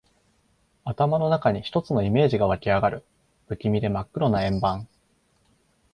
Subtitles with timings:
[0.83, 3.05] 頭の中に一つのイメージが湧きあがる。
[3.45, 4.87] 不気味で真っ黒な円盤。